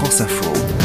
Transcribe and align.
France 0.00 0.20
Info. 0.22 0.79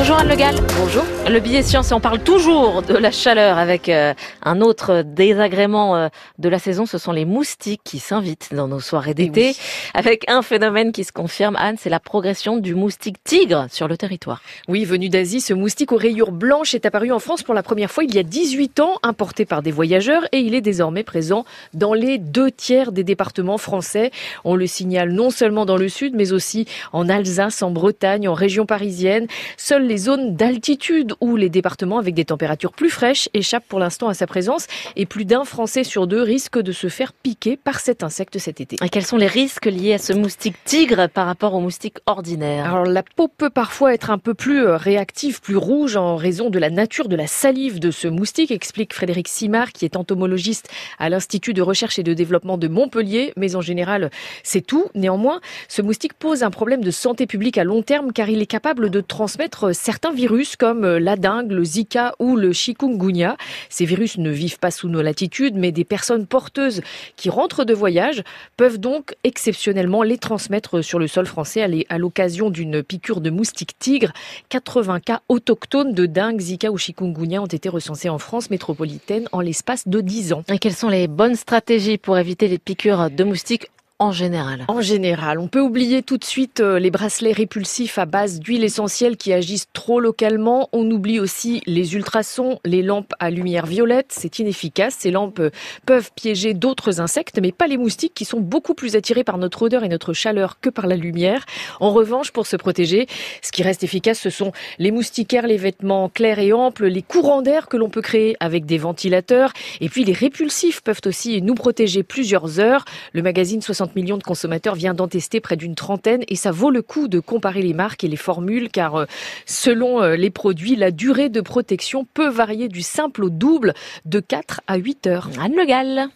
Bonjour 0.00 0.16
Anne 0.16 0.28
Le 0.30 0.34
Gall. 0.34 0.54
Bonjour. 0.78 1.04
Le 1.28 1.40
billet 1.40 1.62
science, 1.62 1.90
et 1.90 1.94
on 1.94 2.00
parle 2.00 2.20
toujours 2.20 2.80
de 2.80 2.94
la 2.94 3.10
chaleur 3.10 3.58
avec 3.58 3.90
euh, 3.90 4.14
un 4.42 4.62
autre 4.62 5.02
désagrément 5.02 5.94
euh, 5.94 6.08
de 6.38 6.48
la 6.48 6.58
saison, 6.58 6.86
ce 6.86 6.96
sont 6.96 7.12
les 7.12 7.26
moustiques 7.26 7.82
qui 7.84 7.98
s'invitent 7.98 8.54
dans 8.54 8.66
nos 8.66 8.80
soirées 8.80 9.12
d'été, 9.12 9.54
avec 9.92 10.24
un 10.28 10.40
phénomène 10.40 10.90
qui 10.92 11.04
se 11.04 11.12
confirme, 11.12 11.54
Anne, 11.56 11.76
c'est 11.78 11.90
la 11.90 12.00
progression 12.00 12.56
du 12.56 12.74
moustique 12.74 13.22
tigre 13.22 13.66
sur 13.70 13.88
le 13.88 13.98
territoire. 13.98 14.40
Oui, 14.68 14.86
venu 14.86 15.10
d'Asie, 15.10 15.42
ce 15.42 15.52
moustique 15.52 15.92
aux 15.92 15.98
rayures 15.98 16.32
blanches 16.32 16.74
est 16.74 16.86
apparu 16.86 17.12
en 17.12 17.18
France 17.18 17.42
pour 17.42 17.54
la 17.54 17.62
première 17.62 17.90
fois 17.90 18.02
il 18.02 18.14
y 18.14 18.18
a 18.18 18.22
18 18.22 18.80
ans, 18.80 18.94
importé 19.02 19.44
par 19.44 19.60
des 19.60 19.70
voyageurs, 19.70 20.24
et 20.32 20.38
il 20.38 20.54
est 20.54 20.62
désormais 20.62 21.04
présent 21.04 21.44
dans 21.74 21.92
les 21.92 22.16
deux 22.16 22.50
tiers 22.50 22.90
des 22.90 23.04
départements 23.04 23.58
français. 23.58 24.10
On 24.44 24.56
le 24.56 24.66
signale 24.66 25.12
non 25.12 25.28
seulement 25.28 25.66
dans 25.66 25.76
le 25.76 25.90
sud, 25.90 26.14
mais 26.16 26.32
aussi 26.32 26.64
en 26.94 27.10
Alsace, 27.10 27.62
en 27.62 27.70
Bretagne, 27.70 28.26
en 28.26 28.34
région 28.34 28.64
parisienne. 28.64 29.26
Seules 29.58 29.89
les 29.90 29.98
zones 29.98 30.36
d'altitude 30.36 31.14
où 31.20 31.34
les 31.34 31.48
départements 31.48 31.98
avec 31.98 32.14
des 32.14 32.24
températures 32.24 32.72
plus 32.72 32.90
fraîches 32.90 33.28
échappent 33.34 33.66
pour 33.66 33.80
l'instant 33.80 34.06
à 34.06 34.14
sa 34.14 34.28
présence 34.28 34.68
et 34.94 35.04
plus 35.04 35.24
d'un 35.24 35.42
Français 35.42 35.82
sur 35.82 36.06
deux 36.06 36.22
risque 36.22 36.60
de 36.60 36.70
se 36.70 36.86
faire 36.86 37.12
piquer 37.12 37.56
par 37.56 37.80
cet 37.80 38.04
insecte 38.04 38.38
cet 38.38 38.60
été. 38.60 38.76
Et 38.84 38.88
quels 38.88 39.04
sont 39.04 39.16
les 39.16 39.26
risques 39.26 39.66
liés 39.66 39.94
à 39.94 39.98
ce 39.98 40.12
moustique 40.12 40.54
tigre 40.64 41.08
par 41.08 41.26
rapport 41.26 41.54
au 41.54 41.60
moustique 41.60 41.96
ordinaire? 42.06 42.66
Alors 42.66 42.86
la 42.86 43.02
peau 43.02 43.26
peut 43.26 43.50
parfois 43.50 43.92
être 43.92 44.10
un 44.10 44.18
peu 44.18 44.32
plus 44.32 44.64
euh, 44.64 44.76
réactive, 44.76 45.40
plus 45.40 45.56
rouge 45.56 45.96
en 45.96 46.14
raison 46.14 46.50
de 46.50 46.60
la 46.60 46.70
nature 46.70 47.08
de 47.08 47.16
la 47.16 47.26
salive 47.26 47.80
de 47.80 47.90
ce 47.90 48.06
moustique, 48.06 48.52
explique 48.52 48.94
Frédéric 48.94 49.26
Simard 49.26 49.72
qui 49.72 49.84
est 49.84 49.96
entomologiste 49.96 50.68
à 51.00 51.08
l'Institut 51.08 51.52
de 51.52 51.62
recherche 51.62 51.98
et 51.98 52.04
de 52.04 52.14
développement 52.14 52.58
de 52.58 52.68
Montpellier, 52.68 53.32
mais 53.36 53.56
en 53.56 53.60
général 53.60 54.10
c'est 54.44 54.64
tout. 54.64 54.86
Néanmoins, 54.94 55.40
ce 55.66 55.82
moustique 55.82 56.14
pose 56.14 56.44
un 56.44 56.50
problème 56.52 56.84
de 56.84 56.92
santé 56.92 57.26
publique 57.26 57.58
à 57.58 57.64
long 57.64 57.82
terme 57.82 58.12
car 58.12 58.28
il 58.28 58.40
est 58.40 58.46
capable 58.46 58.88
de 58.88 59.00
transmettre 59.00 59.74
certains 59.80 60.12
virus 60.12 60.56
comme 60.56 60.86
la 60.86 61.16
dengue, 61.16 61.52
le 61.52 61.64
Zika 61.64 62.14
ou 62.18 62.36
le 62.36 62.52
chikungunya. 62.52 63.36
Ces 63.70 63.86
virus 63.86 64.18
ne 64.18 64.30
vivent 64.30 64.58
pas 64.58 64.70
sous 64.70 64.88
nos 64.88 65.00
latitudes, 65.00 65.56
mais 65.56 65.72
des 65.72 65.84
personnes 65.84 66.26
porteuses 66.26 66.82
qui 67.16 67.30
rentrent 67.30 67.64
de 67.64 67.72
voyage 67.72 68.22
peuvent 68.56 68.78
donc 68.78 69.14
exceptionnellement 69.24 70.02
les 70.02 70.18
transmettre 70.18 70.84
sur 70.84 70.98
le 70.98 71.06
sol 71.06 71.26
français 71.26 71.86
à 71.88 71.98
l'occasion 71.98 72.50
d'une 72.50 72.82
piqûre 72.82 73.20
de 73.20 73.30
moustique 73.30 73.78
tigre. 73.78 74.12
80 74.50 75.00
cas 75.00 75.22
autochtones 75.28 75.94
de 75.94 76.06
dengue, 76.06 76.40
Zika 76.40 76.70
ou 76.70 76.76
chikungunya 76.76 77.40
ont 77.40 77.46
été 77.46 77.68
recensés 77.68 78.10
en 78.10 78.18
France 78.18 78.50
métropolitaine 78.50 79.28
en 79.32 79.40
l'espace 79.40 79.88
de 79.88 80.00
10 80.00 80.34
ans. 80.34 80.44
Et 80.52 80.58
quelles 80.58 80.74
sont 80.74 80.88
les 80.88 81.08
bonnes 81.08 81.36
stratégies 81.36 81.96
pour 81.96 82.18
éviter 82.18 82.48
les 82.48 82.58
piqûres 82.58 83.10
de 83.10 83.24
moustiques 83.24 83.68
en 84.00 84.12
général 84.12 84.64
En 84.68 84.80
général. 84.80 85.38
On 85.38 85.46
peut 85.46 85.60
oublier 85.60 86.02
tout 86.02 86.16
de 86.16 86.24
suite 86.24 86.60
euh, 86.60 86.78
les 86.78 86.90
bracelets 86.90 87.32
répulsifs 87.32 87.98
à 87.98 88.06
base 88.06 88.40
d'huile 88.40 88.64
essentielle 88.64 89.18
qui 89.18 89.32
agissent 89.34 89.68
trop 89.74 90.00
localement. 90.00 90.70
On 90.72 90.90
oublie 90.90 91.20
aussi 91.20 91.62
les 91.66 91.94
ultrasons, 91.94 92.58
les 92.64 92.82
lampes 92.82 93.12
à 93.18 93.30
lumière 93.30 93.66
violette. 93.66 94.06
C'est 94.08 94.38
inefficace. 94.38 94.96
Ces 94.98 95.10
lampes 95.10 95.40
euh, 95.40 95.50
peuvent 95.84 96.10
piéger 96.16 96.54
d'autres 96.54 97.02
insectes, 97.02 97.38
mais 97.42 97.52
pas 97.52 97.66
les 97.66 97.76
moustiques 97.76 98.14
qui 98.14 98.24
sont 98.24 98.40
beaucoup 98.40 98.72
plus 98.72 98.96
attirés 98.96 99.22
par 99.22 99.36
notre 99.36 99.62
odeur 99.62 99.84
et 99.84 99.88
notre 99.88 100.14
chaleur 100.14 100.60
que 100.60 100.70
par 100.70 100.86
la 100.86 100.96
lumière. 100.96 101.44
En 101.78 101.90
revanche, 101.90 102.30
pour 102.30 102.46
se 102.46 102.56
protéger, 102.56 103.06
ce 103.42 103.52
qui 103.52 103.62
reste 103.62 103.84
efficace, 103.84 104.18
ce 104.18 104.30
sont 104.30 104.52
les 104.78 104.92
moustiquaires, 104.92 105.46
les 105.46 105.58
vêtements 105.58 106.08
clairs 106.08 106.38
et 106.38 106.54
amples, 106.54 106.86
les 106.86 107.02
courants 107.02 107.42
d'air 107.42 107.68
que 107.68 107.76
l'on 107.76 107.90
peut 107.90 108.02
créer 108.02 108.34
avec 108.40 108.64
des 108.64 108.78
ventilateurs. 108.78 109.52
Et 109.82 109.90
puis 109.90 110.04
les 110.04 110.14
répulsifs 110.14 110.80
peuvent 110.80 111.02
aussi 111.04 111.42
nous 111.42 111.54
protéger 111.54 112.02
plusieurs 112.02 112.60
heures. 112.60 112.86
Le 113.12 113.20
magazine 113.20 113.60
60 113.60 113.89
millions 113.96 114.18
de 114.18 114.22
consommateurs 114.22 114.74
vient 114.74 114.94
d'en 114.94 115.08
tester 115.08 115.40
près 115.40 115.56
d'une 115.56 115.74
trentaine 115.74 116.22
et 116.28 116.36
ça 116.36 116.50
vaut 116.50 116.70
le 116.70 116.82
coup 116.82 117.08
de 117.08 117.20
comparer 117.20 117.62
les 117.62 117.74
marques 117.74 118.04
et 118.04 118.08
les 118.08 118.16
formules 118.16 118.70
car 118.70 118.96
euh, 118.96 119.04
selon 119.46 120.02
euh, 120.02 120.16
les 120.16 120.30
produits, 120.30 120.76
la 120.76 120.90
durée 120.90 121.28
de 121.28 121.40
protection 121.40 122.06
peut 122.14 122.28
varier 122.28 122.68
du 122.68 122.82
simple 122.82 123.24
au 123.24 123.30
double 123.30 123.74
de 124.04 124.20
4 124.20 124.62
à 124.66 124.76
8 124.76 125.06
heures. 125.06 125.30
Anne 125.40 125.54
Le 125.56 125.66
Gall. 125.66 126.08